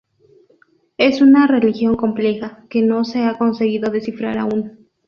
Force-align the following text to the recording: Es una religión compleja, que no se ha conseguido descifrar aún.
Es 0.97 1.21
una 1.21 1.45
religión 1.45 1.95
compleja, 1.95 2.65
que 2.71 2.81
no 2.81 3.03
se 3.05 3.21
ha 3.23 3.37
conseguido 3.37 3.91
descifrar 3.91 4.39
aún. 4.39 4.89